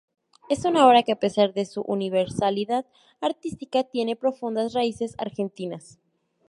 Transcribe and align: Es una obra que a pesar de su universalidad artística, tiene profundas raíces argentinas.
Es 0.49 0.65
una 0.65 0.87
obra 0.87 1.03
que 1.03 1.11
a 1.11 1.19
pesar 1.19 1.53
de 1.53 1.63
su 1.63 1.81
universalidad 1.83 2.87
artística, 3.19 3.83
tiene 3.83 4.15
profundas 4.15 4.73
raíces 4.73 5.13
argentinas. 5.19 5.99